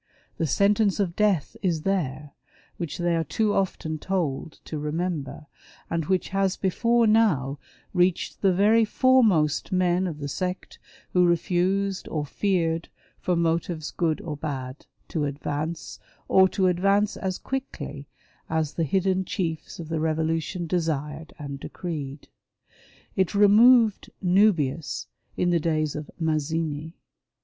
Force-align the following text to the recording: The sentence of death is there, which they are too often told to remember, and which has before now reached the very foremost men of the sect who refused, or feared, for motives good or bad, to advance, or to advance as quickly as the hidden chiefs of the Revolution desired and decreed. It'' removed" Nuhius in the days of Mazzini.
The 0.39 0.47
sentence 0.47 0.99
of 0.99 1.15
death 1.15 1.55
is 1.61 1.83
there, 1.83 2.31
which 2.77 2.97
they 2.97 3.15
are 3.15 3.23
too 3.23 3.53
often 3.53 3.99
told 3.99 4.53
to 4.65 4.79
remember, 4.79 5.45
and 5.91 6.05
which 6.05 6.29
has 6.29 6.57
before 6.57 7.05
now 7.05 7.59
reached 7.93 8.41
the 8.41 8.51
very 8.51 8.83
foremost 8.83 9.71
men 9.71 10.07
of 10.07 10.17
the 10.17 10.27
sect 10.27 10.79
who 11.13 11.23
refused, 11.27 12.07
or 12.07 12.25
feared, 12.25 12.89
for 13.19 13.35
motives 13.35 13.91
good 13.91 14.19
or 14.21 14.35
bad, 14.35 14.87
to 15.09 15.25
advance, 15.25 15.99
or 16.27 16.49
to 16.49 16.65
advance 16.65 17.15
as 17.15 17.37
quickly 17.37 18.07
as 18.49 18.73
the 18.73 18.83
hidden 18.85 19.23
chiefs 19.23 19.77
of 19.79 19.87
the 19.87 19.99
Revolution 19.99 20.65
desired 20.65 21.31
and 21.37 21.59
decreed. 21.59 22.27
It'' 23.15 23.35
removed" 23.35 24.09
Nuhius 24.25 25.05
in 25.37 25.51
the 25.51 25.59
days 25.59 25.95
of 25.95 26.09
Mazzini. 26.19 26.97